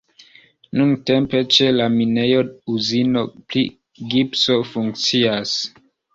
[0.77, 2.39] Nuntempe ĉe la minejo
[2.77, 3.65] uzino pri
[4.15, 5.55] gipso funkcias.